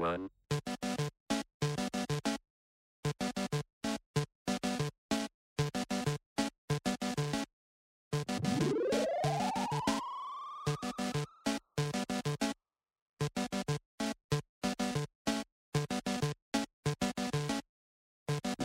[0.00, 0.30] one.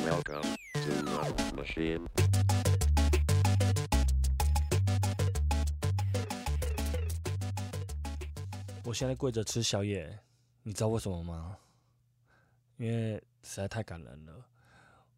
[0.05, 2.07] Welcome to my Machine.
[8.85, 10.17] 我现在跪着吃宵夜，
[10.67, 11.59] 你知道为什么吗？
[12.77, 14.43] 因为实在太感人了。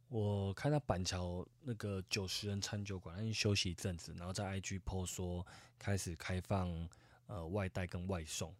[0.09, 5.47] 我看到板桥那个九十人餐酒馆，他已经休息一阵子，然后在 IG po 说
[5.79, 6.89] 开始开放
[7.27, 8.53] 呃外带跟外送。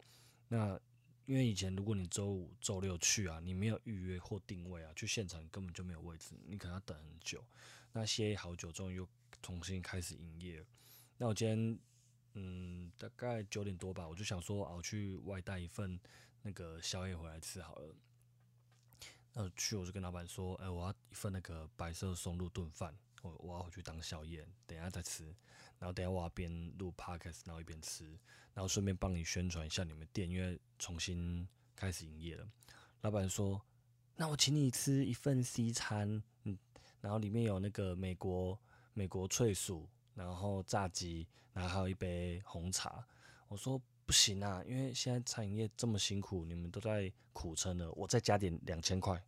[0.48, 0.80] 那
[1.26, 7.44] 因为以前如果你周五、周六去啊，你没有预约或定位啊，去现场根本就没有位置，你可能要等很久。
[7.92, 9.06] 那歇好久，终于又
[9.42, 10.64] 重新开始营业。
[11.18, 11.78] 那我今天
[12.32, 16.00] 嗯，大概九点多吧，我就想说，啊，去外带一份
[16.48, 17.94] 那个宵夜回来吃好了。
[19.34, 25.26] 那去我就跟老板说，哎、我要一份那个白色松露炖饭，我我要回去当宵夜，等一下再吃。
[25.78, 28.18] 然后等下我要边录 podcast，然后一边吃，
[28.54, 32.48] 然后顺便帮你宣传一下你们店，因为重新开始营业了。
[33.02, 33.60] 老板说，
[34.16, 36.58] 那我请你吃一份西餐，嗯，
[37.02, 38.58] 然后里面有那个美国
[38.94, 43.06] 美国脆薯，然后炸鸡，然后还有一杯红茶。
[43.48, 43.78] 我说
[44.08, 49.22] 不行啊，因为现在餐饮业这么辛苦，你们都在苦撑了，我再加点两千块。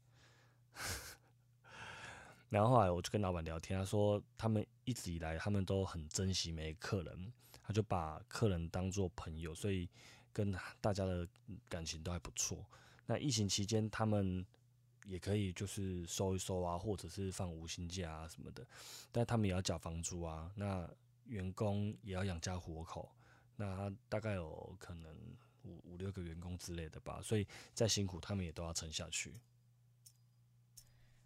[2.48, 7.30] 然后后来我就跟老板聊天，他说他们一直以来他们都很珍惜每个客人，
[7.62, 9.86] 他就把客人当做朋友，所以
[10.32, 10.50] 跟
[10.80, 11.28] 大家的
[11.68, 12.64] 感情都还不错。
[13.04, 14.46] 那疫情期间，他们
[15.04, 18.66] 也可以就是收一收啊，或者是放无薪假啊什么的，
[19.12, 20.88] 但他们也要缴房租啊，那
[21.26, 23.12] 员工也要养家糊口，
[23.60, 25.14] 那他大概有可能
[25.64, 29.34] 五五六个员工之类的吧，所以再辛苦他们也都要撑下去。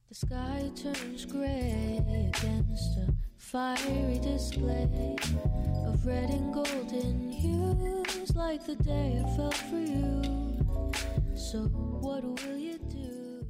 [0.09, 2.01] The sky turns gray
[2.33, 3.07] against a
[3.39, 5.17] fiery display
[5.87, 10.93] of red and golden hues, like the day I fell for you.
[11.37, 11.69] So,
[12.03, 13.47] what will you do?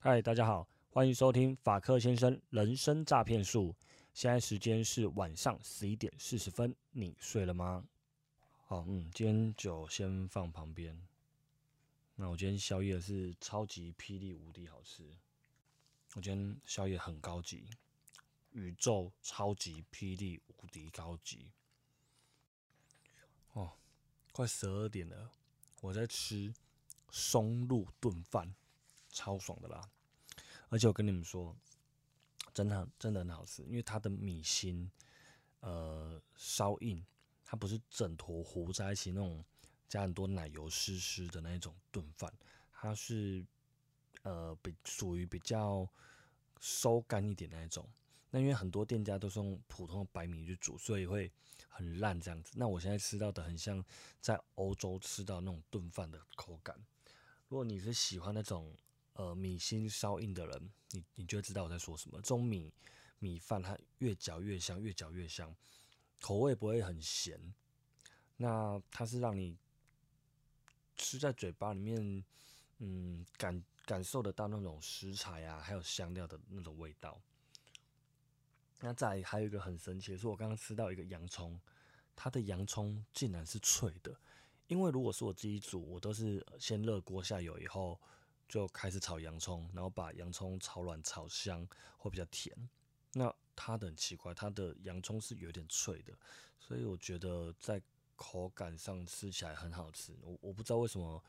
[0.00, 3.76] 嗨，大家好，欢迎收听法克先生人生诈骗术。
[4.18, 7.86] 现在时间是晚上十一点四十分，你睡了吗？
[8.66, 11.00] 好，嗯，今天酒先放旁边。
[12.16, 15.04] 那我今天宵夜是超级霹雳无敌好吃。
[16.16, 17.70] 我今天宵夜很高级，
[18.50, 21.52] 宇宙超级霹雳无敌高级。
[23.52, 23.74] 哦，
[24.32, 25.30] 快十二点了，
[25.80, 26.52] 我在吃
[27.12, 28.52] 松露炖饭，
[29.10, 29.88] 超爽的啦！
[30.70, 31.56] 而且我跟你们说，
[32.58, 34.90] 真的真的很好吃，因为它的米心
[35.60, 37.00] 呃稍硬，
[37.44, 39.44] 它不是整坨糊在一起那种
[39.88, 42.28] 加很多奶油湿湿的那一种炖饭，
[42.72, 43.46] 它是
[44.22, 45.88] 呃比属于比较
[46.58, 47.88] 收干一点那一种。
[48.30, 51.30] 那因为很多店家都是用普通的白米去煮，所以会
[51.68, 52.54] 很烂这样子。
[52.56, 53.84] 那我现在吃到的很像
[54.20, 56.76] 在欧洲吃到那种炖饭的口感。
[57.46, 58.76] 如果你是喜欢那种
[59.18, 62.18] 呃米心稍硬的人，你你就会知道我在说什么。
[62.18, 62.72] 这种米
[63.18, 65.54] 米饭它越嚼越香，越嚼越香，
[66.20, 67.52] 口味不会很咸。
[68.36, 69.56] 那它是让你
[70.96, 72.24] 吃在嘴巴里面，
[72.78, 77.20] 嗯，感感受得到那种食材啊，还有香料的那种味道。
[78.80, 81.60] 那再还有一个很神奇的是，我刚刚吃到一个洋葱，
[82.14, 84.16] 它的洋葱竟然是脆的。
[84.68, 87.98] 因为如果是我自己煮，我都是先热锅下油以后
[88.48, 92.56] 就开始炒洋葱，然后把洋葱炒软、炒香，会比较甜。
[93.12, 96.12] 那它的很奇怪，它的洋葱是有点脆的，
[96.58, 97.80] 所以我觉得在
[98.16, 100.16] 口感上吃起来很好吃。
[100.22, 101.22] 我我不知道为什么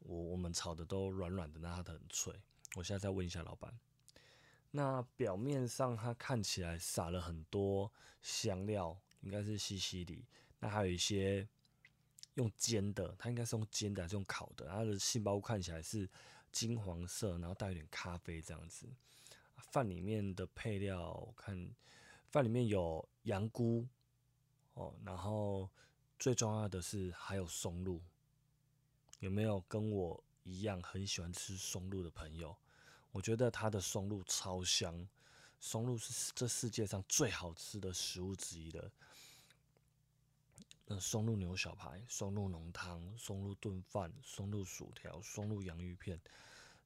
[0.00, 2.34] 我我们炒的都软软的，那它的很脆。
[2.76, 3.72] 我现在再问一下老板。
[4.70, 10.24] 那表面上它看起来撒了很多香料，应该是西西里。
[10.58, 11.48] 那还有一些
[12.34, 14.66] 用煎的，它应该是用煎的还是用烤的？
[14.66, 16.08] 它的杏鲍菇看起来是
[16.54, 18.86] 金黄色，然后带有点咖啡这样子。
[19.56, 21.74] 饭里面的配料，我看
[22.30, 23.84] 饭里面有羊菇
[24.74, 25.68] 哦，然后
[26.16, 28.00] 最重要的是还有松露。
[29.18, 32.56] 有没有跟我一样很喜欢吃松露的朋友？
[33.10, 35.08] 我觉得它的松露超香，
[35.58, 38.92] 松露是这世界上最好吃的食物之一了。
[40.86, 46.20] 那松露牛小排、松露浓汤、松露炖饭、松露薯条、松露洋芋片，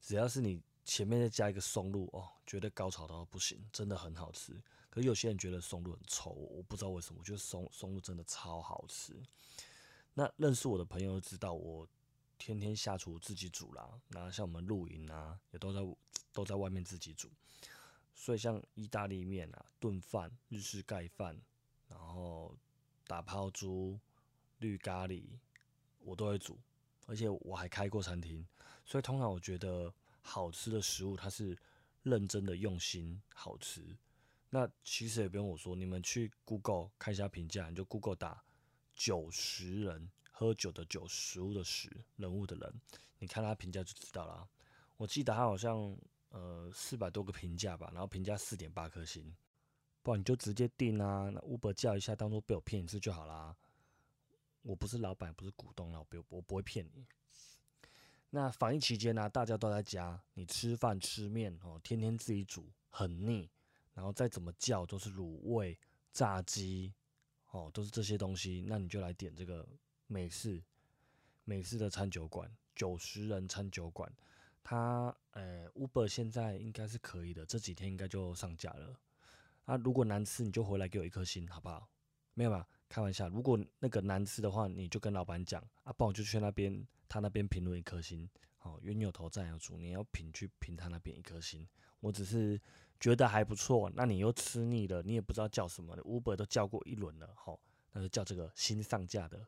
[0.00, 4.52] 只要是你前面再加一个松露哦，绝对高潮到不行，真的很好吃。
[4.88, 9.14] 可是有些人觉得松露很臭，我不知道为什么，我觉得松松露真的超好吃。
[10.14, 11.86] 那认识我的朋友都知道我
[12.38, 14.00] 天天下厨自己煮啦。
[14.08, 15.80] 那像我们露营啊，也都在
[16.32, 17.28] 都在外面自己煮。
[18.14, 21.40] 所以像意大利面啊、炖饭、日式盖饭，
[21.88, 22.56] 然后
[23.08, 23.98] 打抛猪、
[24.58, 25.24] 绿咖喱，
[25.98, 26.56] 我都会煮。
[27.06, 28.46] 而且我还开过餐厅，
[28.84, 31.56] 所以通常我觉得好吃的食物，它是
[32.02, 33.82] 认真的用心好吃。
[34.50, 38.44] 那其实也不用我说，你们去 Google 看一下评价，你就 Google 打
[38.94, 42.74] 九十人喝酒的酒，食物的食，人物的人，
[43.18, 44.46] 你看他评价就知道了。
[44.98, 45.96] 我记得他好像
[46.28, 49.34] 呃四百多个评价吧，然后评价四点八颗星，
[50.08, 53.54] 不然你就直接订啊，那 Uber 叫一下，当做被我骗一次就好啦。
[54.62, 57.06] 我不是老板，不是股东了，我不我不会骗你。
[58.30, 63.50] 那防疫期间呢，大家都在家，你吃饭吃面哦，天天自己煮很腻，
[63.92, 65.78] 然后再怎么叫都是卤味、
[66.10, 66.94] 炸鸡
[67.50, 69.68] 哦，都是这些东西，那你就来点这个
[70.06, 70.62] 美式
[71.44, 74.10] 美式的餐酒馆，九十人餐酒馆，
[74.64, 78.98] 它呃 Uber 现在应该是可以的，这几天应该就上架了。
[79.68, 81.86] 啊，如果难吃，你就回来给我一颗星，好不好？
[82.32, 82.66] 没有吧？
[82.88, 88.26] 开玩笑，如果那个难吃的话，你就跟老板讲啊，不然我就去那边，他那边评论一颗星。
[88.56, 91.68] 好，冤有头债有主，你要评去评他那边一颗星。
[92.00, 92.58] 我只是
[92.98, 97.60] 觉得还不错，那你又吃腻了，你也不知道叫什么，Uber 都叫过一轮了，好，
[97.92, 99.46] 那就叫这个新上架的。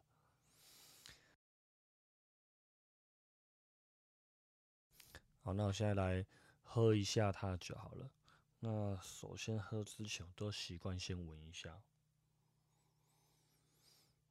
[5.40, 6.26] 好，那我现在来
[6.62, 8.10] 喝一下它的酒好了。
[8.60, 11.82] 那首先喝之前，都习惯先闻一下。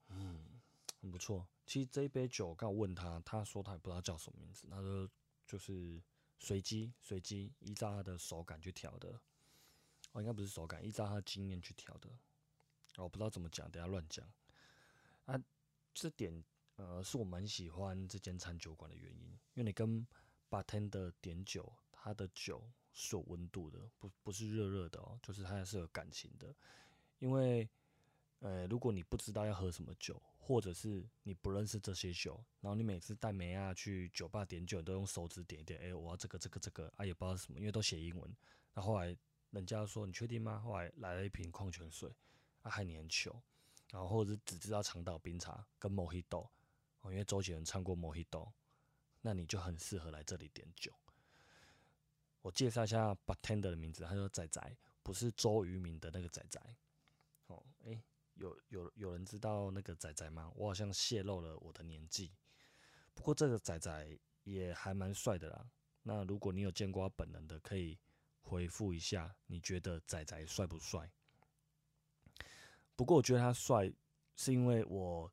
[0.08, 0.62] 嗯，
[1.02, 1.48] 很不错。
[1.66, 5.10] 其实这一杯酒，刚问他，他说他也不知道叫什么名字，他说
[5.46, 6.02] 就是
[6.40, 9.20] 随机随机依照他的手感去调的。
[10.12, 12.10] 哦，应该不是手感，依照他的经验去调的。
[12.98, 14.28] 我不知道怎么讲，等下乱讲。
[15.26, 15.40] 啊，
[15.94, 16.44] 这点
[16.76, 20.06] 呃是我蛮喜欢这间餐酒馆的原因，因为你跟
[20.50, 26.54] bartender 点酒，他的酒是有温度的，不不是热热的哦，就是它是有感情的，
[27.20, 27.70] 因为。
[28.42, 38.34] 呃，如果你不知道要喝什么酒，或者是你不认识这些酒，然后你每次带梅亚去酒吧点酒，都用手指点一点，哎，我要这个这个这个，啊，也不知道什么，因为都写英文。
[38.74, 39.14] 那后来
[39.52, 40.58] 人家说你确定吗？
[40.58, 42.10] 后来来了一瓶矿泉水，
[42.62, 43.38] 啊，还黏球，
[43.92, 46.48] 然后或者是只知道长岛冰茶跟 Mojito，
[47.02, 48.50] 哦，因为周杰伦唱过 Mojito，
[49.20, 50.94] 那你就很适合来这里点酒。
[52.50, 56.60] 我介绍一下 bartender 的名字，他说仔仔，不是周渝民的那个仔仔，
[57.46, 58.02] 哦，哎。
[58.36, 60.50] 有有有人知道那个仔仔吗？
[60.56, 62.32] 我好像泄露了我的年纪。
[63.14, 65.70] 不过这个仔仔也还蛮帅的啦。
[66.04, 68.00] 那如果你有见过他本人的，可以
[68.40, 71.12] 回复一下，你觉得仔仔帅不帅？
[72.96, 73.92] 不过我觉得他帅，
[74.38, 75.30] 是因为我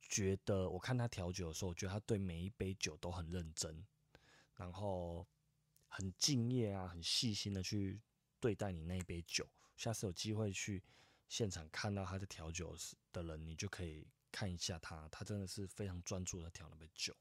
[0.00, 3.86] 觉得我看他调酒的时候，我觉得他对每一杯酒都很认真，
[4.56, 5.24] 然后
[5.88, 8.00] 很敬业啊，很细心的去
[8.38, 9.48] 对待你那一杯酒。
[9.76, 10.82] 下次有机会去。
[11.30, 12.74] 现场看到他在调酒
[13.12, 17.14] 的人，你就可以看一下他，他真的是非常专注的调那杯酒。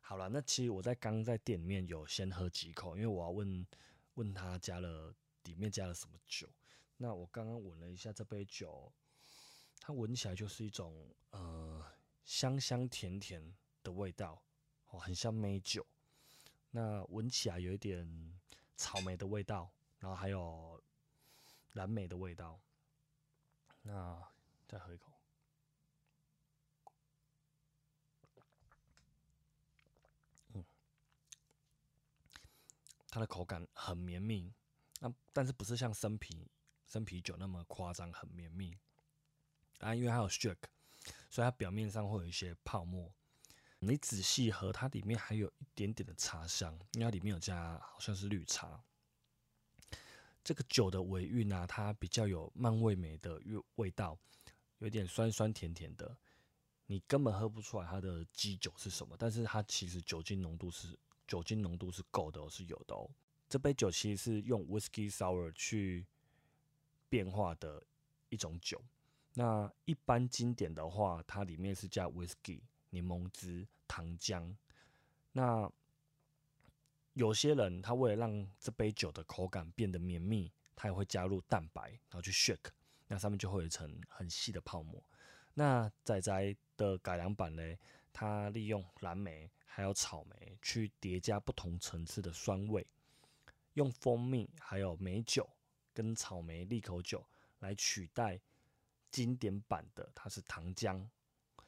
[0.00, 3.66] 好了，那其实我在刚在店里面有先喝几口，因为我要问
[4.14, 6.48] 问他加了里面加了什么酒。
[6.96, 8.90] 那我刚刚闻了一下这杯酒，
[9.80, 11.84] 它闻起来就是一种呃
[12.24, 14.42] 香香甜甜的味道，
[14.86, 15.86] 哦，很像梅酒。
[16.76, 18.04] 那闻起来有一点
[18.74, 20.82] 草莓的味道，然后还有
[21.74, 22.60] 蓝莓的味道。
[23.82, 24.20] 那
[24.66, 25.12] 再喝一口，
[30.54, 30.64] 嗯，
[33.08, 34.52] 它的口感很绵密，
[34.98, 36.50] 那但是不是像生啤
[36.88, 38.76] 生啤酒那么夸张，很绵密
[39.78, 39.94] 啊？
[39.94, 40.64] 因为它有 shake，
[41.30, 43.14] 所以它表面上会有一些泡沫。
[43.86, 48.82] 你仔细喝，它里面还有一点点的茶香，因为它里面有加好像是绿茶。
[50.42, 54.18] 这个酒的尾韵啊，它比较有蔓味梅的味味道，
[54.78, 56.16] 有点酸酸甜甜的，
[56.86, 59.16] 你根本喝不出来它的基酒是什么。
[59.18, 63.10] 但是它其实酒精浓度是酒精浓度是够的，是有的哦。
[63.48, 66.06] 这杯酒其实是用 whisky sour 去
[67.08, 67.82] 变化的
[68.28, 68.82] 一种酒。
[69.34, 72.60] 那一般经典的话，它里面是加 whisky、
[72.94, 74.54] 柠檬汁、糖浆。
[75.32, 75.68] 那
[77.14, 82.70] 有些人他为了让这杯酒的口感变得绵密，他也会加入蛋白，然后去 shake，
[83.08, 85.02] 那上面就会有一层很细的泡沫。
[85.54, 87.62] 那仔仔的改良版呢，
[88.12, 92.84] 它利用蓝莓还有草莓去叠加不同层次的酸味，
[93.74, 95.48] 用蜂蜜还有美酒
[95.92, 97.24] 跟草莓利口酒
[97.60, 98.40] 来取代
[99.12, 101.06] 经典版的它是糖浆，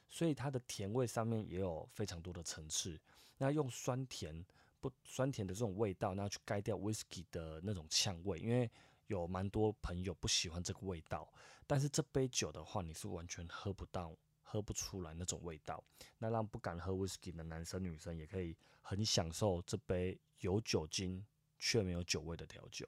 [0.09, 2.99] 所以它的甜味上面也有非常多的层次。
[3.37, 4.45] 那用酸甜
[4.79, 8.69] 不酸甜的这种味道，那去盖掉 whisky 的那种呛味，因为
[9.07, 11.31] 有蛮多朋友不喜欢这个味道。
[11.65, 15.83] 但是这杯酒的话，你是完全喝不到、喝不出来那种味道。
[16.17, 21.25] 那让不敢喝 whisky 的男生女生也可以很享受这杯有酒精
[21.59, 22.87] 却没有酒味的调酒。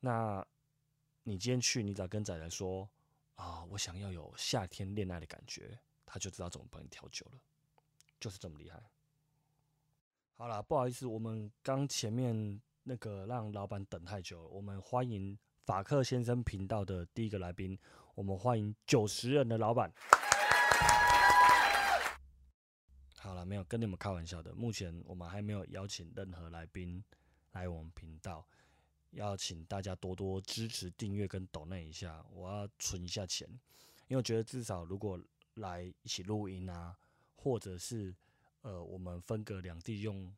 [0.00, 0.44] 那
[1.24, 2.88] 你今天去，你只要跟仔仔说
[3.34, 7.38] 啊，我想要有夏天恋爱的感觉，他就知道怎么帮你调酒了，
[8.18, 8.82] 就是这么厉害。
[10.36, 17.76] 好了，不好意思，我们刚前面那个让老板等太久了，我们欢迎法克先生频道的第一个来宾，
[18.14, 19.92] 我们欢迎九十人的老板。
[23.18, 27.02] 好了，没有跟你们开玩笑的，目前我们还没有邀请任何来宾
[27.52, 28.46] 来我们频道。
[29.12, 33.48] 要请大家多多支持、订阅跟抖那一下，我要存一下钱，
[34.08, 35.18] 因为我觉得至少如果
[35.56, 36.96] 来一起录音啊，
[37.34, 38.14] 或者是
[38.62, 40.34] 呃我们分隔两地用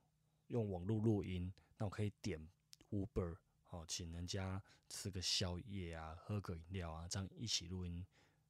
[0.49, 2.49] 用网络录音，那我可以点
[2.91, 3.37] Uber
[3.69, 8.05] 哦，请人家吃个宵夜啊，喝个饮料啊，这样一起录音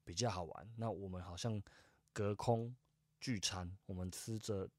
[0.04, 0.72] 比较好玩。
[0.76, 1.60] 那我们好像
[2.12, 2.75] 隔空
[3.20, 4.70] 聚餐，我们吃着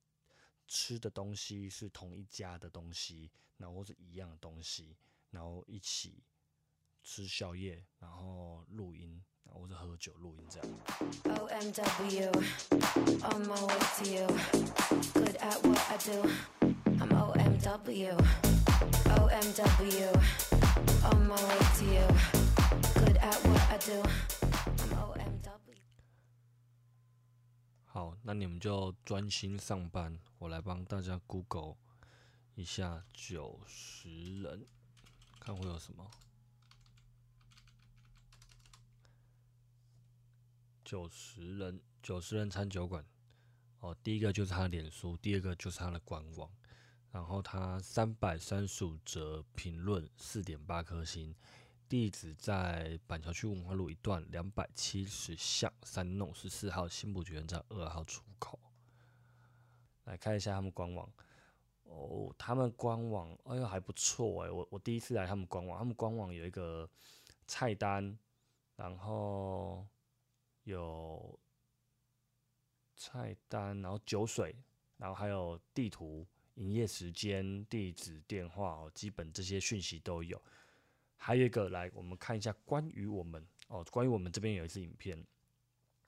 [0.68, 4.96] 吃的东西是同一家的东西，那或是一样的东西。
[5.32, 6.24] 然后一起
[7.12, 10.68] 吃宵夜，然后录音，然后或者喝酒录音这样。
[11.24, 12.30] OMW,
[13.24, 14.28] on my way to you.
[15.16, 16.30] Good at what I do.
[17.00, 18.16] I'm OMW.
[19.18, 20.12] OMW,
[21.04, 22.06] on my way to you.
[22.94, 24.04] Good at what I do.
[24.78, 25.82] I'm OMW.
[27.86, 31.78] 好，那你们就专心上班，我来帮大家 Google
[32.54, 34.64] 一下九十人，
[35.40, 36.08] 看会有什么。
[40.90, 43.06] 九十人，九十人餐酒馆。
[43.80, 46.50] 哦，第一个就是他的脸书，第二个就是他的官网。
[47.12, 51.36] 然后他三百三十五则评论，四点八颗星。
[51.88, 58.60] 地址在板桥区文化路一段两百七十巷三弄十四号新浦捷运站二号出口。
[60.06, 61.08] 来看一下他们官网。
[61.84, 66.90] 哦，他们官网，哎呦还不错哎，我我第一次来他们官网，他们官网有一个
[67.46, 68.18] 菜单，
[68.76, 69.86] 然后
[70.70, 71.40] 有
[72.96, 74.56] 菜单，然后酒水，
[74.98, 80.42] 然后还有地图、营业时间、地址、电话哦，基本这些讯息都有。
[81.18, 85.26] 还有一个，来我们看一下关于我们哦，关于我们这边有一支影片，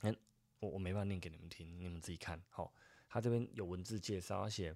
[0.04, 0.16] 嗯，
[0.60, 2.42] 我我没办法念给你们听，你们自己看。
[2.50, 2.74] 好、
[3.10, 4.76] 他这边有文字介绍，他写，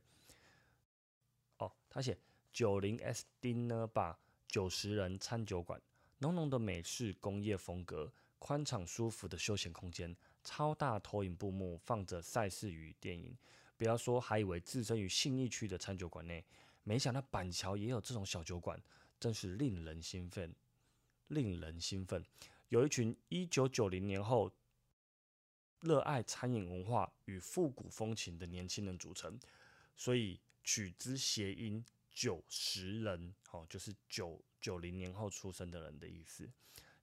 [1.60, 2.18] 哦，他写
[2.52, 5.82] 九零 S Dinner Bar 九十人餐酒馆，
[6.18, 13.36] 浓浓的美式工业风格，宽敞舒服的休闲空间，超大投影布幕放着赛事与电影。
[13.78, 16.46] 不要说，还以为置身于信义区的餐酒馆内，
[16.84, 18.82] 没想到板桥也有这种小酒馆，
[19.20, 20.54] 真是令人兴奋，
[21.28, 22.24] 令人兴奋。
[22.70, 24.52] 有一群一九九零年后
[25.82, 29.40] 热爱餐饮文化与复古风情的年轻人组成，
[29.96, 36.50] 所以取之谐音“九十人”，哦，就是九九零年后出生的人的意思。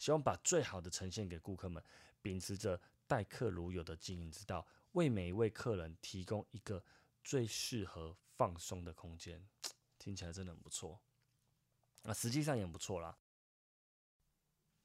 [0.03, 1.81] 希望把最好的呈现给顾客们，
[2.21, 6.85] 秉持着待客如友的经营之道，为每一位客人提供一个
[7.23, 9.49] 最适合放松的空间。
[10.01, 11.01] 听起来真的很不错。
[12.03, 13.17] 啊，实际上也不错啦。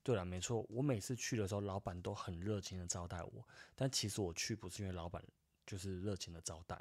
[0.04, 3.44] 对了，没错，我每次去的时候，老板都很热情的招待我。
[3.76, 5.26] 但其实我去不是因为老板
[5.66, 6.76] 就是热情的招待，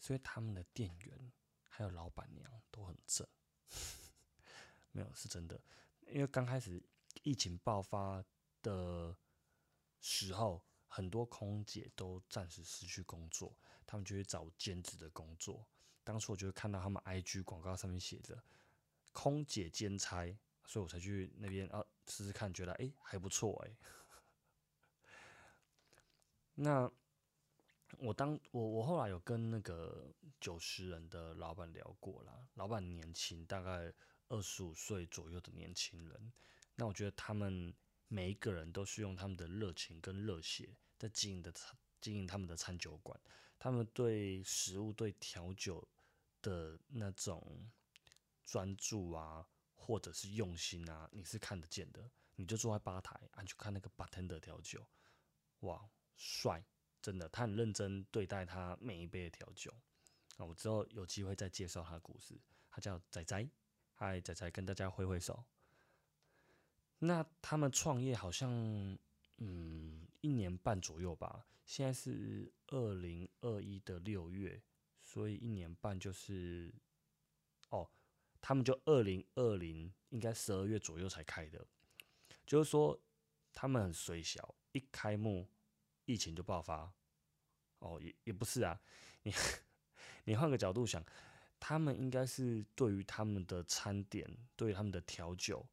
[0.00, 1.32] 是因为他们的店员
[1.68, 3.24] 还有老板娘都很正。
[4.90, 5.60] 没有，是真的。
[6.08, 6.82] 因为刚开始
[7.28, 8.24] 疫情爆发
[8.62, 9.14] 的
[10.00, 13.54] 时候，很多空姐都暂时失去工作，
[13.86, 15.68] 他们就会找兼职的工作。
[16.02, 18.42] 当初我就会看到他们 IG 广告上面写着
[19.12, 20.24] “空姐兼差”，
[20.64, 23.76] 所以我才去那边啊试试看，觉得诶还不错诶。
[26.54, 26.90] 那
[27.98, 33.92] 我当我我后来有跟那个九十人的老板聊过啦，老板年轻，大概
[34.28, 36.32] 二十五岁左右的年轻人。
[36.80, 37.74] 那我觉得他们
[38.06, 43.20] 每一个人都是用他们的热情跟热血在经营的餐经营他们的餐酒馆，
[43.58, 45.88] 他们对食物、对调酒
[46.40, 47.68] 的那种
[48.44, 49.44] 专注啊，
[49.74, 52.08] 或者是用心啊，你是看得见的。
[52.36, 54.86] 你就坐在吧台，啊，你去看那个 bartender 调酒，
[55.62, 56.64] 哇，帅！
[57.02, 59.74] 真的，他很认真对待他每一杯的调酒。
[60.36, 62.40] 啊，我之后有机会再介绍他的故事。
[62.70, 63.50] 他叫仔仔，
[63.94, 65.44] 嗨，仔仔，跟大家挥挥手。
[67.00, 68.50] 那他们创业好像，
[69.38, 71.46] 嗯，一年半左右吧。
[71.64, 74.62] 现在是二零二一的六月，
[75.02, 76.74] 所以一年半就是
[77.68, 77.88] 哦，
[78.40, 81.66] 他们就二零二零应该十二月左右才开的，
[82.46, 82.98] 就是说
[83.52, 85.46] 他们很水小，一开幕
[86.06, 86.92] 疫情就爆发。
[87.80, 88.80] 哦，也也不是啊，
[89.22, 89.32] 你
[90.24, 91.04] 你换个角度想，
[91.60, 95.64] 他们应该是对于他们的餐点，对于他们的调酒，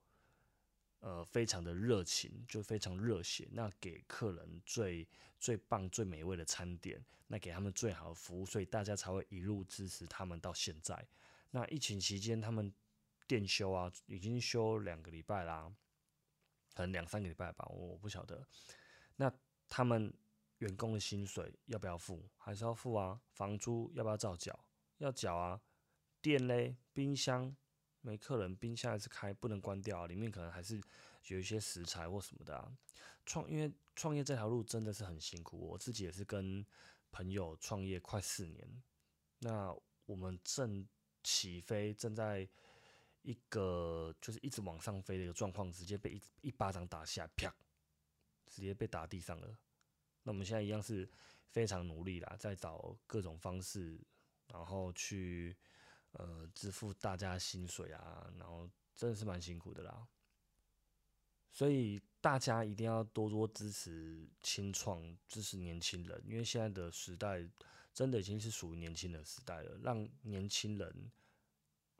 [1.06, 3.48] 呃，非常的热情，就非常热血。
[3.52, 5.08] 那给客人最
[5.38, 11.08] 最棒、最美味的餐点，那给他们最好的服务，所以大家才会一路支持他们到现在。
[11.52, 12.74] 那疫情期间，他们
[13.28, 15.72] 店休啊，已经休两个礼拜啦，
[16.74, 18.48] 可能两三个礼拜吧，我不晓得。
[19.18, 19.32] 那
[19.70, 20.12] 他们。
[20.60, 22.30] 员工的薪水要不要付？
[22.38, 23.20] 还是要付啊？
[23.34, 24.58] 房租要不要照缴？
[25.00, 25.60] 要缴啊。
[26.22, 27.54] 电嘞，冰箱
[28.06, 30.06] 没客人，冰箱还是开，不能关掉啊。
[30.06, 30.80] 里面可能还是
[31.26, 32.72] 有一些食材或什么的啊。
[33.26, 35.58] 创，因为创业这条路真的是很辛苦。
[35.58, 36.64] 我自己也是跟
[37.12, 38.84] 朋友创业快四年，
[39.40, 40.88] 那我们正
[41.24, 42.48] 起飞，正在
[43.24, 47.52] 一个就是一直往上飞的一个状况，直接被一一巴掌打下，啪，
[48.46, 49.58] 直接被打地上了。
[50.22, 51.10] 那我们现在一样是
[51.50, 54.00] 非常努力啦，在找各种方式，
[54.50, 55.58] 然后去
[56.16, 60.08] 呃支付大家薪水啊，然后真的是蛮辛苦的啦。
[61.52, 67.48] 所以大家一定要多多支持清创，支持年轻人，因为现在的时代
[67.94, 71.12] 真的已经是属于年轻的时代了，让年轻人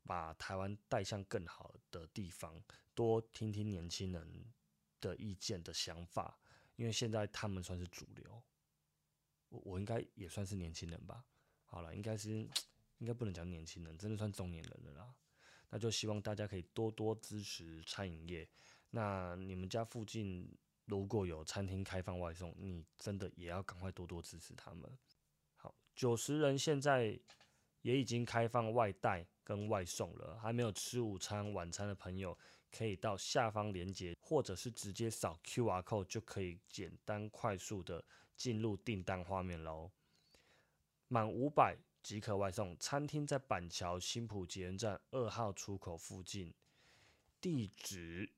[0.04, 2.62] 把台湾带向更好的地方，
[2.94, 4.54] 多听听年轻人
[5.00, 6.38] 的意见的想法。
[6.76, 8.44] 因为现在他们算是主流，
[9.48, 11.26] 我我应该也算是年轻人吧。
[11.64, 12.46] 好了，应该是
[13.00, 15.14] 应该不能讲年轻人，真的算中年人了啦。
[15.70, 18.48] 那就希望大家可以多多支持餐饮业。
[18.92, 24.90] 那你们家附近如果有餐厅开放外送，你真的也要赶快多多支持他们。
[25.56, 27.20] 好，九十人现在
[27.82, 32.38] 也已经开放外带跟外送了，还没有吃午餐晚餐的朋友。
[32.72, 38.04] 可以到下方连接，或者是直接扫 QR code 就可以简单快速的
[38.36, 39.90] 进入订单画面喽。
[41.08, 42.78] 满五百即可外送。
[42.78, 46.54] 餐厅在板桥新浦捷运站二号出口附近，
[47.42, 48.32] 地址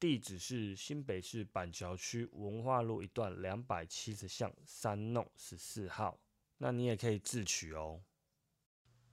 [0.00, 6.18] 地址是新北市板桥区文化路一段两百七十巷三弄十四号。
[6.58, 8.02] 那你也可以自取哦。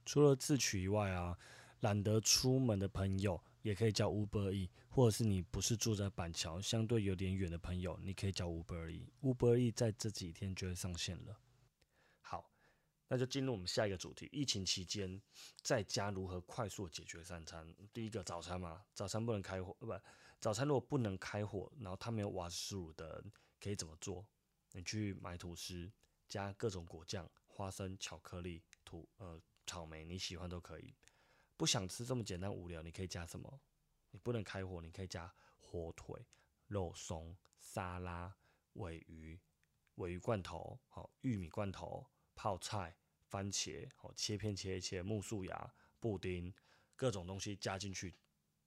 [0.04, 1.38] 除了自取以外啊，
[1.78, 3.40] 懒得出门的朋友。
[3.62, 9.12] 也可以叫 Uber E，或者是你不是住在板桥，相对有点远的朋友，你可以叫 Uber E。
[9.20, 11.38] Uber E 在这几天就会上线了。
[13.12, 15.20] 那就进入我们下一个主题：疫情期间
[15.62, 17.66] 在家如何快速解决三餐？
[17.92, 19.92] 第一个早餐嘛，早餐不能开火，不，
[20.38, 23.24] 早餐如果不能开火，然后它没有瓦斯炉的，
[23.60, 24.24] 可以怎么做？
[24.70, 25.90] 你去买吐司，
[26.28, 30.94] 加各种果酱、花生、巧克力、土呃草莓，你喜欢都可以。
[31.56, 33.60] 不想吃这么简单无聊，你可以加什么？
[34.12, 36.24] 你不能开火，你可以加火腿、
[36.68, 38.32] 肉松、沙拉、
[38.74, 39.40] 尾鱼、
[39.96, 42.06] 尾鱼罐头、好玉米罐头、
[42.40, 42.96] 泡菜、
[43.28, 46.50] 番茄，好切片切一切，木薯芽、布丁，
[46.96, 48.14] 各种东西加进去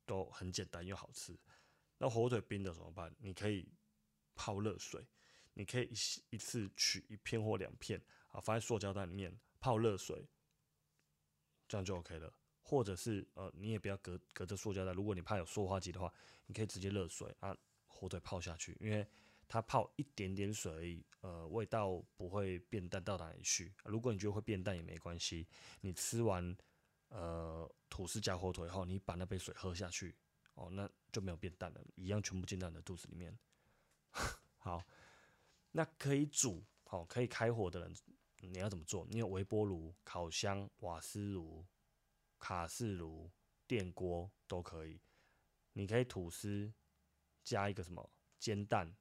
[0.06, 1.36] 都很简单又好吃。
[1.98, 3.12] 那火腿冰的怎么办？
[3.18, 3.68] 你可以
[4.36, 5.04] 泡热水，
[5.56, 10.24] 你可以一一次取一片或两片，啊，放在塑胶袋里面泡热水，
[11.68, 12.32] 这样就 OK 了。
[12.62, 14.94] 或者是呃，你也不要隔隔着塑胶袋。
[14.94, 16.14] 如果你怕有塑化剂的话，
[16.46, 17.58] 你可以直接热水啊，
[17.88, 19.08] 火腿泡下去，因为
[19.54, 23.72] 它泡一点点水，呃，味道不会变淡到哪里去。
[23.84, 25.48] 如果你觉得会变淡也没关系，
[25.82, 26.58] 你吃完
[27.10, 30.16] 呃吐司加火腿后，你把那杯水喝下去，
[30.56, 33.38] 哦，那就没有变淡了，一样全部进到你的肚子里面。
[34.58, 34.84] 好，
[35.70, 37.96] 那可以煮，好，可以开火的人，
[38.40, 39.06] 你要怎么做？
[39.08, 41.64] 你有微波炉、烤箱、瓦斯炉。
[42.40, 43.32] 卡式炉、
[43.68, 45.00] 电锅都可以，
[45.74, 46.74] 你可以吐司
[47.44, 48.94] 加一个什么煎蛋、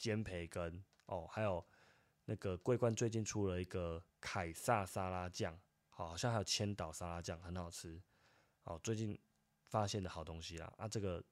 [0.00, 1.62] 煎培根哦，还有
[2.24, 5.60] 那个桂冠最近出了一个凯撒沙拉酱，
[5.90, 8.00] 好像还有千岛沙拉酱很好吃，
[8.62, 9.20] 哦，最近
[9.66, 11.22] 发现的好东西啦啊，这个，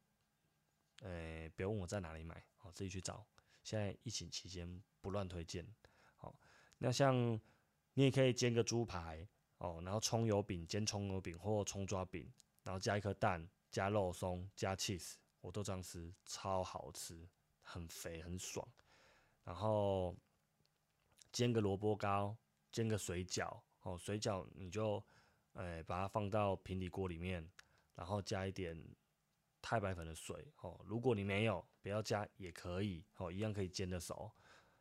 [1.01, 3.27] 呃，别问我在哪里买，好自己去找，
[3.65, 5.67] 现在疫情期间不乱推荐，
[6.17, 6.39] 好，
[6.77, 7.17] 那像
[7.95, 9.27] 你也可以煎个猪排。
[9.61, 17.29] 哦，然后葱油饼煎葱油饼或葱抓饼，然后加一颗蛋，加肉松，加 cheese，我都这样吃，超好吃，
[17.69, 18.67] 很肥很爽。
[19.45, 20.17] 然后
[21.31, 22.37] 煎个萝卜糕，
[22.73, 25.05] 煎个水饺，哦，水饺你就，
[25.53, 27.47] 哎，把它放到平底锅里面，
[27.95, 28.83] 然后加一点
[29.61, 34.31] 太白粉的水，哦，如果你没有，不要加也可以，哦，一样可以煎的熟。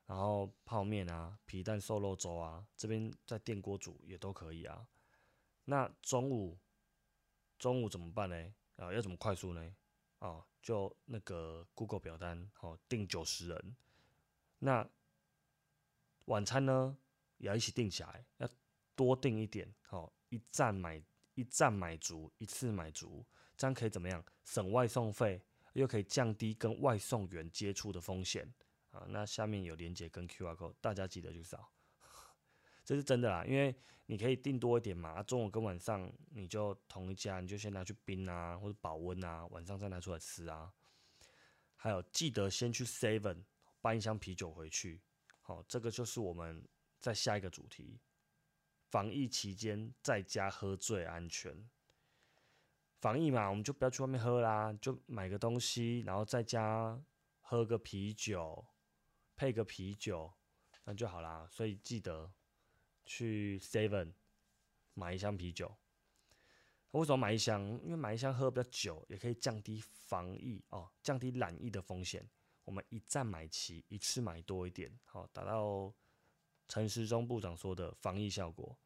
[0.06, 4.88] 然后泡面啊、皮蛋瘦肉粥啊，这边在电锅煮也都可以啊。
[5.66, 6.58] 那中午
[7.60, 8.54] 中午怎么办呢？
[8.78, 9.76] 啊，要怎么快速呢？
[10.20, 13.76] 哦，就那个 Google 表单，哦，订九十人。
[14.60, 14.86] 那
[16.26, 16.98] 晚餐呢，
[17.38, 18.50] 也要一起订起来，要
[18.94, 21.02] 多订一点，哦，一站买
[21.36, 23.26] 一站买足，一次买足，
[23.56, 24.22] 这样可以怎么样？
[24.44, 28.54] 省外送费，又可以降低跟外送员接触的风险。
[28.92, 31.72] 啊，那下面有连接跟 QR code，大家记得去扫，
[32.88, 40.72] 这是真的啦，因为你可以订多一点嘛，中午跟晚上你就同一家，你就先拿去冰啊或者保温啊，晚上再拿出来吃啊。
[41.76, 43.44] 还有记得先去 Seven
[43.82, 45.02] 搬一箱啤酒回去，
[45.42, 46.66] 好，这个就是我们
[46.98, 48.00] 在下一个主题，
[48.90, 51.70] 防疫期间在家喝最安全。
[53.02, 56.98] 防疫嘛，我们就不要去外面喝啦，就买个东西，然后在家
[57.42, 58.66] 喝个啤酒。
[59.36, 60.34] 配个啤酒，
[60.86, 61.46] 那就好啦。
[61.52, 62.32] 所以记得
[63.08, 64.14] 去 Seven
[64.94, 65.76] 买一箱啤酒。
[66.92, 67.64] 为什么买一箱？
[67.84, 72.30] 因为买一箱喝比较久，也可以降低防疫哦，降低染疫的风险。
[72.66, 75.92] 我们一站买齐，一次买多一点，好达到
[76.68, 78.78] 陈时中部长说的防疫效果。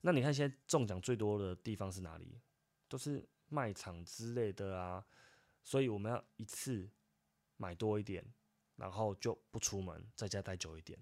[0.00, 2.40] 那你看现在中奖最多的地方是哪里？
[2.88, 5.04] 都是卖场之类的啊。
[5.62, 6.88] 所以我们要一次
[7.58, 8.24] 买多一点。
[8.76, 10.98] 然后就不出门，在家待久一点。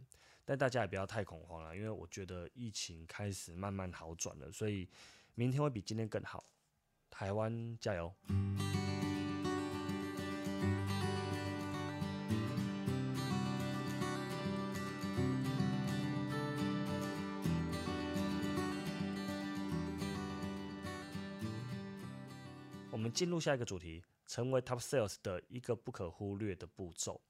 [0.46, 4.86] 但大家也不要太恐慌了，因为我觉得疫情开始慢慢好转了，所以
[5.34, 6.44] 明天会比今天更好。
[7.08, 8.14] 台湾加油！
[22.90, 27.20] 我们进入下一个主题，成为 Top Sales 的一个不可忽略的步骤。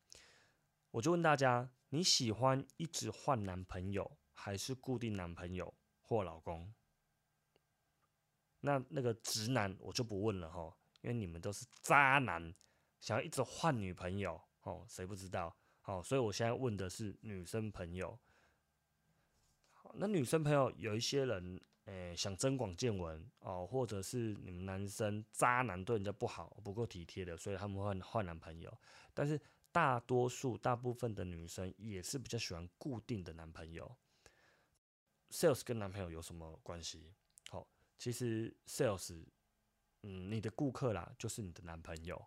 [0.94, 6.72] 我就问大家：你喜欢一直换男朋友，还是固定男朋友或老公？
[8.60, 12.54] 那那个直男我就不问了哈，因为你们都是渣男，
[13.00, 15.56] 想要一直换女朋友哦，谁不知道？
[15.80, 18.16] 好，所以我现在问的是女生朋友。
[19.94, 28.78] 那女生朋友有一些人，诶，想增广见闻哦，或者是你们男生渣男对人家不好，不够体贴的，所以他们换换男朋友，
[29.12, 29.40] 但是。
[29.74, 33.96] 大多数、大部分的女生也是比较喜欢固定的男朋友。
[35.30, 37.12] Sales 跟男朋友有什么关系？
[37.50, 37.66] 好，
[37.98, 39.26] 其实 Sales，
[40.02, 42.24] 嗯，你的顾客啦，就是你的男朋友，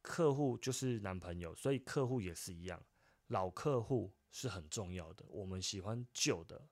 [0.00, 2.80] 客户就是男朋友，所以客户也是一样。
[3.26, 6.68] 老客户是很重要的，我们喜欢旧的，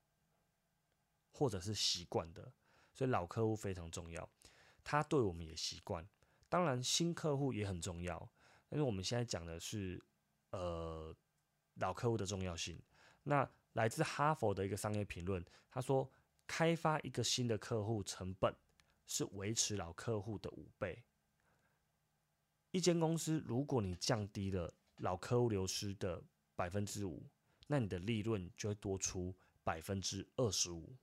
[1.33, 2.53] 或者是习惯的，
[2.95, 4.31] 所以老客户非常重要，
[4.85, 6.09] 他对我们也习惯。
[6.49, 8.31] 当然，新客户也很重要。
[8.71, 10.01] 因为我们现在讲的是，
[10.51, 11.15] 呃，
[11.75, 12.81] 老客户的重要性。
[13.25, 16.09] 那来自哈佛的一个商业评论，他说，
[16.47, 18.55] 开发一个新的客户成本
[19.07, 21.03] 是维持老客户的五倍。
[22.71, 26.23] 一间公司，如果你降低了老客户流失的
[26.55, 27.29] 百分之五，
[27.67, 30.97] 那你的利润就会多出百分之二十五。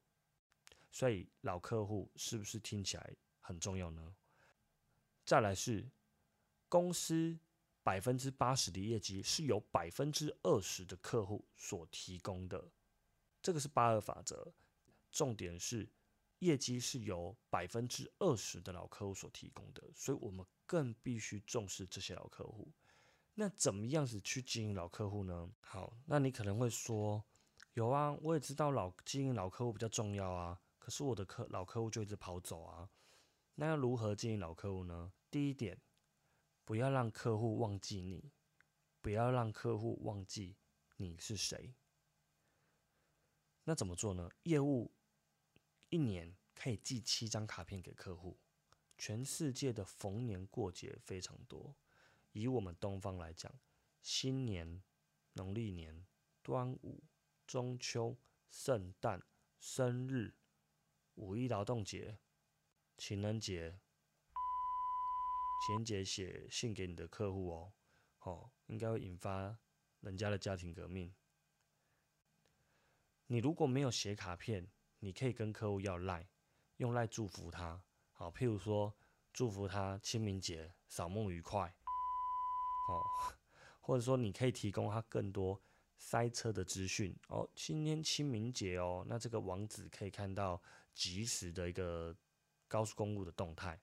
[0.89, 4.15] 所以，老客户是不是听起来很重要呢？
[5.25, 5.89] 再来是
[6.69, 7.37] 公司。
[7.87, 12.69] 百分之八十的业绩是由百分之二十的客户所提供的，
[13.41, 14.53] 这个是八二法则。
[15.09, 15.89] 重点是
[16.39, 22.67] 业绩是由百分之二十的老客户所提供的，所以我们更必须重视这些老客户。
[23.35, 25.49] 那怎么样子去经营老客户呢？
[25.61, 27.23] 好，那你可能会说，
[27.71, 32.89] 有啊，我也知道老经营老客户比较重要啊，可是我的客老客户就一直跑走啊。
[33.55, 35.13] 那要如何经营老客户呢？
[35.31, 35.79] 第一点。
[36.67, 38.29] 不要让客户忘记你，
[38.99, 40.57] 不要让客户忘记
[40.97, 41.73] 你是谁。
[43.63, 44.29] 那怎么做呢？
[44.43, 44.91] 业务
[45.87, 48.37] 一年可以寄七张卡片给客户。
[48.97, 51.73] 全世界的逢年过节非常多，
[52.33, 53.49] 以我们东方来讲，
[54.01, 54.83] 新年、
[55.35, 56.05] 农历年、
[56.43, 57.01] 端午、
[57.45, 58.17] 中秋、
[58.49, 59.23] 圣诞、
[59.57, 60.35] 生日、
[61.15, 62.19] 五一劳动节、
[62.97, 63.79] 情人节。
[65.59, 67.73] 情人节写信给你的客户哦，
[68.19, 69.57] 哦，应该会引发
[70.01, 71.13] 人家的家庭革命。
[73.27, 76.29] 你如果没有写卡片，你可以跟客户要赖，
[76.77, 77.83] 用赖祝福他。
[78.11, 78.95] 好，譬如说
[79.33, 81.75] 祝福他清明节扫墓愉快，
[82.89, 83.03] 哦，
[83.81, 85.61] 或者说你可以提供他更多
[85.97, 87.49] 塞车的资讯哦。
[87.53, 90.61] 今天清明节哦，那这个网址可以看到
[90.93, 92.15] 及时的一个
[92.67, 93.81] 高速公路的动态。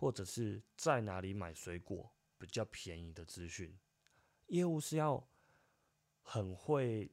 [0.00, 3.78] 或者是在哪里买水果比较便宜的资讯，
[4.46, 5.28] 业务是要
[6.22, 7.12] 很会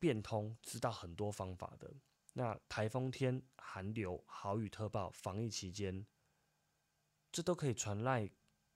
[0.00, 1.94] 变通，知道很多方法的。
[2.32, 6.04] 那台风天、寒流、豪雨特报、防疫期间，
[7.30, 8.28] 这都可以传赖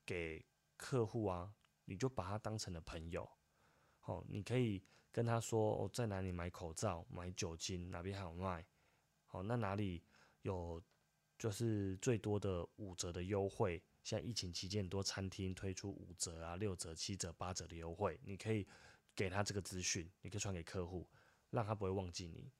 [0.05, 0.45] 给
[0.77, 3.29] 客户啊，你就把他当成了朋友。
[3.99, 8.65] 好、你可以跟他说，哦，在哪里买口罩、买酒精，哪边还有卖。
[9.25, 10.05] 好、那哪里
[10.43, 10.81] 有
[11.41, 13.81] 就是最多的五折的优惠？
[14.03, 18.67] 现在疫情期间，很多餐厅推出五折啊、六折、七折、八折的优惠，你可以
[19.15, 21.09] 给他这个资讯，你可以传给客户，
[21.49, 22.51] 让他不会忘记你。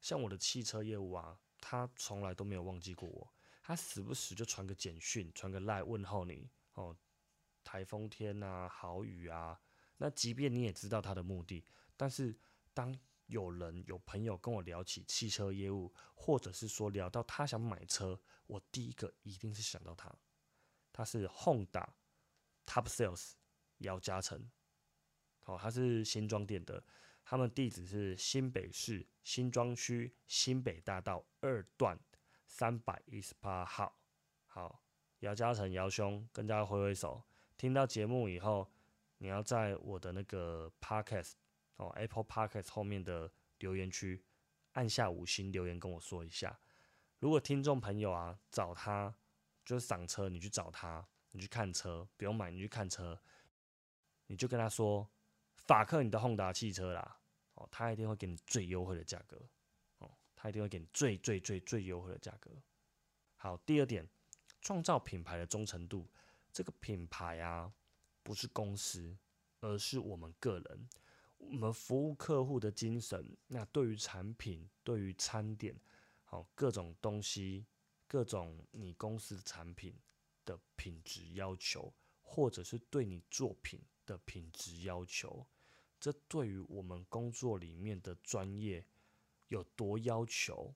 [0.00, 6.96] 像我的汽车业务啊，他从来都没有忘记过我，他时不时就传个简讯、传个赖问候你哦。
[7.64, 9.60] 台风天啊，好雨啊，
[9.96, 11.64] 那即便你也知道他的目的，
[11.96, 12.38] 但是
[12.72, 12.96] 当
[13.30, 20.12] 有人有朋友跟我聊起汽车业务，或者是说聊到他想买车，我第一个一定是想到他。
[20.92, 21.86] 他是 Honda
[22.66, 23.32] Top Sales
[23.78, 24.50] 姚嘉诚，
[25.40, 26.82] 好、他是新庄店的，
[27.24, 31.98] 他们地址是新北市新庄区新北大道二段
[32.46, 33.96] 三百一十八号。
[34.46, 34.82] 好，
[35.20, 37.22] 姚嘉诚姚兄跟大家挥挥手。
[37.56, 38.68] 听到节目以后，
[39.18, 41.34] 你要在我的那个 Podcast
[41.80, 44.22] 哦 Apple Podcast 后面的留言区
[44.72, 46.60] 按下五星留言跟我说一下。
[47.18, 49.14] 如果听众朋友啊找他
[49.64, 53.18] 就是赏车，你去找他，你去看车，不用买，你去看车，
[54.26, 55.08] 你就跟他说
[55.56, 57.18] 法克你的宏达汽车啦，
[57.54, 59.40] 哦，他一定会给你最优惠的价格，
[59.98, 62.50] 哦，他一定会给你最最最最优惠的价格。
[63.36, 64.06] 好，第二点，
[64.60, 66.06] 创造品牌的忠诚度。
[66.52, 67.72] 这个品牌啊，
[68.24, 69.16] 不是公司，
[69.60, 70.88] 而是我们个人。
[71.40, 75.74] 我们服务客户的精神，那对于产品、对于餐点，
[76.22, 77.66] 好各种东西、
[78.06, 79.98] 各种你公司的产品
[80.44, 85.46] 的品质要求，或者是对你作品的品质要求，
[85.98, 88.86] 这对于我们工作里面的专业
[89.48, 90.74] 有多要求？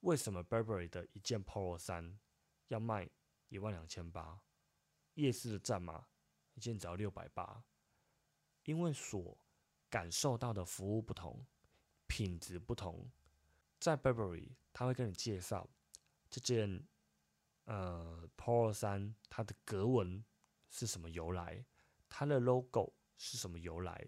[0.00, 2.18] 为什么 Burberry 的一件 Polo 衫
[2.68, 3.10] 要卖？
[3.50, 4.42] 一万两千八，
[5.14, 6.06] 夜市的战马
[6.52, 7.64] 一件只要六百八，
[8.68, 9.34] 因为所
[9.88, 11.42] 感受到的服务不同，
[12.06, 13.10] 品质不同。
[13.80, 15.66] 在 Burberry，他会跟你介绍
[16.28, 16.86] 这件
[17.64, 20.22] 呃 Polo 衫它的格纹
[20.68, 21.64] 是什么由来，
[22.10, 24.06] 它的 logo 是什么由来，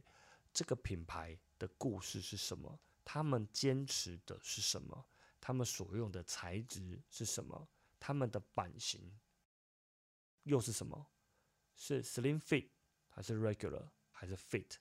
[0.52, 5.06] 这个品牌的故事是什么，他们坚持的是什么，
[5.40, 7.66] 他们所用的材质是什么，
[7.98, 9.18] 他们的版型。
[10.42, 11.06] 又是什么？
[11.74, 12.68] 是 slim fit
[13.08, 13.88] 还是 regular
[14.20, 14.74] 还是 fit？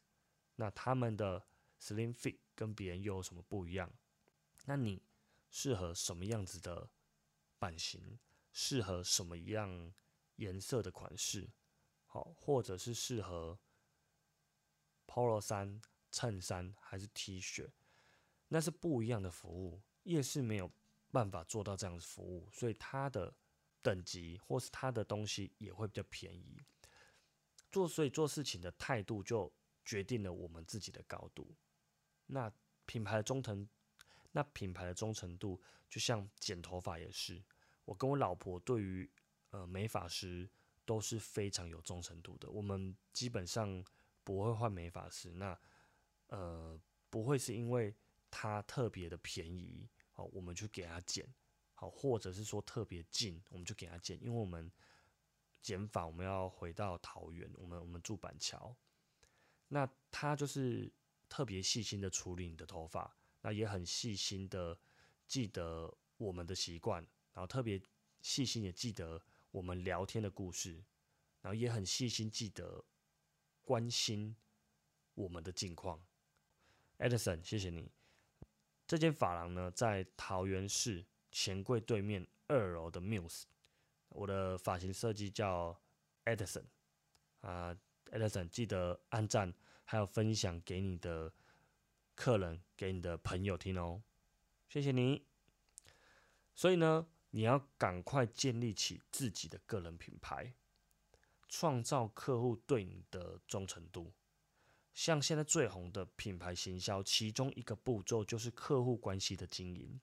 [0.55, 1.47] 那他们的
[1.79, 3.89] slim fit 跟别人又有什么不一样？
[4.65, 5.01] 那你
[5.49, 6.89] 适合什么样子的
[7.57, 8.19] 版型？
[8.51, 9.93] 适合什么样
[10.35, 11.49] 颜色的款式？
[12.05, 13.57] 好，或者是适合
[15.07, 17.71] polo 衫、衬衫还是 T 恤？
[18.49, 19.81] 那是不一样的服务。
[20.03, 20.69] 夜市没有
[21.11, 23.33] 办法做到这样的服务，所以它的。
[23.81, 26.61] 等级或是它的东西也会比较便宜，
[27.71, 29.51] 做所以做事情的态度就
[29.85, 31.55] 决定了我们自己的高度。
[32.27, 32.51] 那
[32.85, 33.67] 品牌的忠诚，
[34.31, 37.43] 那品牌的忠诚度就像剪头发也是，
[37.85, 39.09] 我跟我老婆对于
[39.49, 40.49] 呃美发师
[40.85, 42.49] 都是非常有忠诚度的。
[42.49, 43.83] 我们基本上
[44.23, 45.59] 不会换美发师，那
[46.27, 46.79] 呃
[47.09, 47.95] 不会是因为
[48.29, 51.27] 他特别的便宜哦，我们去给他剪。
[51.73, 54.69] 好，或者是说特别近，我们就给他剪，因为我们
[55.61, 58.75] 剪法我们要回到桃园，我们我们住板桥，
[59.67, 60.91] 那他就是
[61.27, 64.79] 特别细心的处理你的头发，那也很细心的
[65.27, 67.01] 记得我们的习惯，
[67.33, 67.81] 然后特别
[68.21, 70.83] 细心也记得我们聊天的故事，
[71.41, 72.83] 然后也很细心记得
[73.63, 74.35] 关心
[75.13, 76.03] 我们的近况。
[76.97, 77.91] Edison，谢谢你。
[78.87, 81.05] 这间发廊呢，在桃园市。
[81.31, 83.43] 钱柜对面二楼的 Muse，
[84.09, 85.79] 我的发型设计叫
[86.25, 86.65] Edison
[87.41, 87.75] 啊
[88.11, 89.53] ，Edison 记得按赞，
[89.85, 91.33] 还有分享给你的
[92.15, 94.01] 客人、给你的朋友听哦，
[94.67, 95.25] 谢谢你。
[96.53, 100.53] 所以呢，你要赶快建立起自己的个人品牌，
[101.47, 104.13] 创造客户对你的忠诚度。
[104.93, 110.01] 像现在最红的品牌行销，其中一个步骤就是客户关系的经营。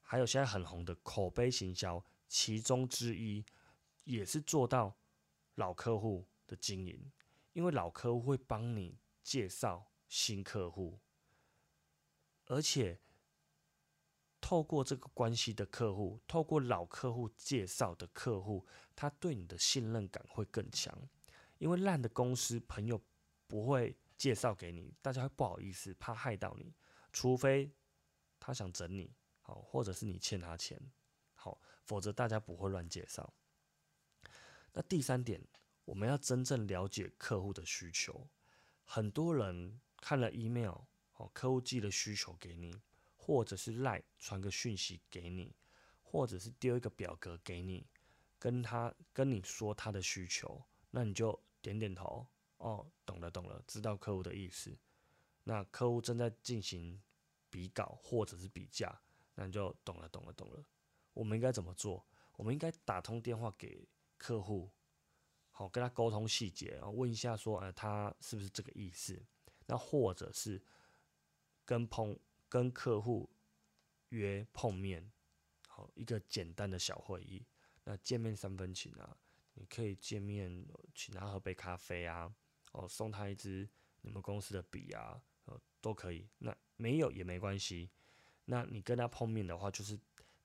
[0.00, 3.44] 还有现在很红的口碑行销，其中之一
[4.04, 4.96] 也是做到
[5.56, 7.10] 老客户的经营，
[7.52, 11.00] 因为老客户会帮你介绍新客户，
[12.46, 13.00] 而且
[14.40, 18.64] 透过这个关系的客户，透过老客户介绍的客户，
[18.94, 20.96] 他对你的信任感会更强，
[21.58, 23.02] 因为烂的公司朋友
[23.48, 26.72] 不会介绍给你，大家会不好意思，怕害到你，
[27.12, 27.72] 除非
[28.38, 29.12] 他想整你，
[29.42, 30.80] 好，或者是你欠他钱，
[31.90, 33.34] 否则大家不会乱介绍。
[34.72, 35.44] 那第三点，
[35.84, 38.28] 我们要真正了解客户的需求。
[38.84, 40.82] 很多人看了 email，
[41.16, 42.80] 哦，客户寄了需求给你，
[43.16, 45.52] 或者是 line 传个讯息给你，
[46.04, 47.84] 或者是丢一个表格给你，
[48.38, 52.24] 跟他跟你说他的需求，那你就点点头。
[52.58, 54.78] 哦，懂了懂了，知道客户的意思。
[55.42, 57.02] 那客户正在进行
[57.50, 59.00] 比稿或者是比价，
[59.34, 60.64] 那你就懂了懂了懂了。
[61.12, 62.04] 我们应该怎么做？
[62.36, 64.70] 我们应该打通电话给客户，
[65.50, 69.22] 好跟他沟通细节，然后问一下说，呃，他是不是这个意思？
[69.66, 70.62] 那或者是
[71.64, 72.18] 跟碰
[72.48, 73.28] 跟客户
[74.08, 75.12] 约碰面，
[75.68, 77.46] 好一个简单的小会议。
[77.84, 79.16] 那见面三分情啊，
[79.54, 82.34] 你可以见面请他喝杯咖啡啊。
[82.72, 83.68] 哦，送他一支
[84.00, 86.28] 你们公司的笔啊，呃，都可以。
[86.38, 87.90] 那没有也没关系。
[88.44, 89.98] 那你跟他碰面的话，就是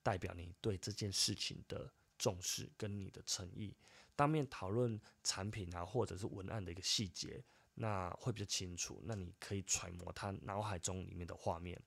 [0.06, 3.76] 代表你对这件事情的重视跟你的诚意。
[4.16, 9.02] 当面讨论产品啊，或者是文案的一个细节，那会比较清楚。
[9.06, 11.82] 那你可以揣摩他脑海中里面的画面。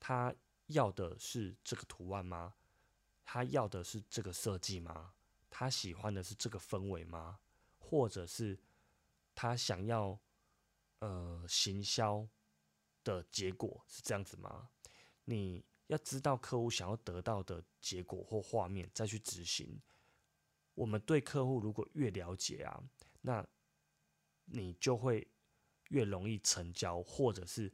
[0.00, 0.34] 他
[0.66, 2.54] 要的是这个图案吗？
[3.24, 5.14] 他要的是这个设计吗？
[5.48, 7.38] 他喜欢的是这个氛围吗？
[7.78, 8.58] 或者是？
[9.32, 10.18] 他想要，
[10.98, 12.28] 呃，行销
[13.02, 14.68] 的结果是这样子吗？
[15.24, 19.78] 你要知道客户想要得到的结果或画面，再去执行。
[20.74, 22.82] 我们对客户如果越了解啊，
[23.20, 23.44] 那
[24.44, 25.26] 你就会
[25.88, 27.72] 越容易成交，或者是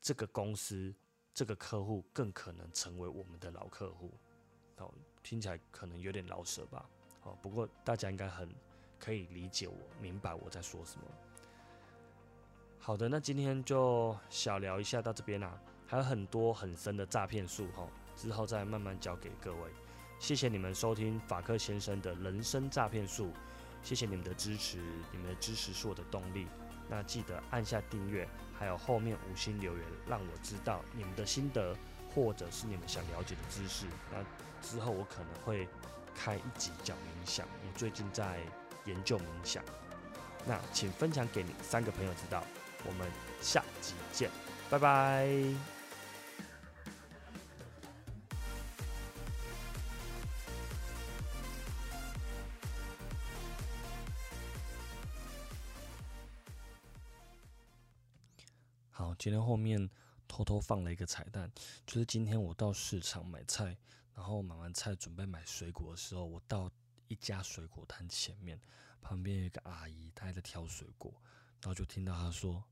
[0.00, 0.94] 这个公司
[1.32, 4.12] 这个客户更可能成为我们的老客户。
[4.76, 6.88] 哦，听起来可能有点老舍吧？
[7.22, 8.48] 哦，不过大家应该很。
[9.00, 11.06] 可以理解我，明白我在说什么。
[12.80, 19.70] 好的，那今天就小聊一下到这边啦，还有很多很深的诈骗术哈，之后再慢慢教给各位。
[20.20, 23.32] 谢谢你们收听法克先生的人生诈骗术，
[23.82, 24.78] 谢谢你们的支持，
[25.10, 26.46] 你们的支持是我的动力。
[26.88, 31.76] 那记得按下订阅，还有后面五星留言，让我知道你们的心得，
[32.14, 33.86] 或者是你们想了解的知识。
[34.12, 34.22] 那
[34.60, 35.68] 之后我可能会
[36.14, 38.38] 开一集讲冥想，我最近在。
[38.84, 39.62] 研究冥想，
[40.46, 42.42] 那请分享给你三个朋友知道。
[42.86, 43.06] 我们
[43.42, 44.30] 下集见，
[44.70, 45.77] 拜拜。
[59.18, 59.90] 今天后面
[60.26, 61.50] 偷偷放了一个彩蛋，
[61.84, 63.76] 就是今天我到市场买菜，
[64.14, 66.70] 然后买完菜准备买水果的时候，我到。
[67.10, 68.60] 一家水果摊前面，
[69.00, 71.10] 旁边有一个阿姨，她还在挑水果，
[71.62, 72.62] 然后就听到她说：“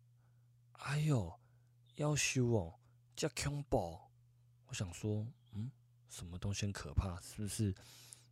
[0.85, 1.41] 哎呦，
[1.95, 2.79] 要修哦，
[3.17, 3.99] 叫恐怖！”
[4.69, 5.73] 我想说，嗯，
[6.11, 7.19] 什么东西很可怕？
[7.23, 7.75] 是不是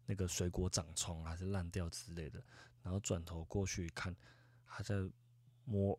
[0.05, 2.45] 那个水果长虫还是烂掉之类的？
[2.83, 4.15] 然后转头过去看，
[4.67, 4.97] 她在
[5.65, 5.99] 摸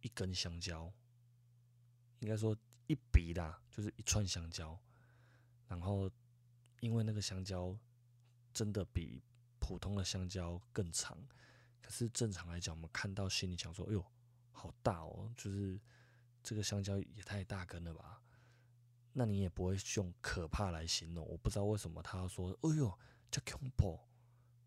[0.00, 0.92] 一根香蕉，
[2.20, 2.56] 应该说
[2.86, 4.78] 一笔啦，就是一串香蕉。
[5.66, 6.10] 然后
[6.80, 7.78] 因为那个香蕉。
[8.54, 9.22] 真的比
[9.60, 11.16] 普通的香蕉更长，
[11.80, 14.04] 可是正常来讲，我们看到心里想说：“哎呦，
[14.50, 15.78] 好大哦！”就是
[16.42, 18.20] 这个香蕉也太大根了吧？
[19.12, 21.24] 那你也不会用可怕来形容。
[21.28, 22.98] 我不知道为什么他要说：“哎呦，
[23.30, 24.00] 叫恐怖。”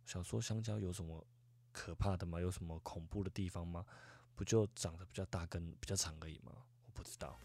[0.05, 1.27] 想说香蕉有什么
[1.73, 2.39] 可怕的吗？
[2.39, 3.85] 有什么恐怖的地方吗？
[4.35, 6.51] 不就长得比较大根、比较长而已吗？
[6.85, 7.37] 我不知道。